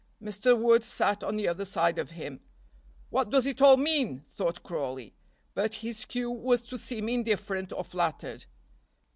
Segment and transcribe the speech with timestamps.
[0.19, 0.57] Mr.
[0.57, 2.39] Wood sat on the other side of him.
[3.11, 5.13] "What does it all mean?" thought Crawley,
[5.53, 8.45] but his cue was to seem indifferent or flattered.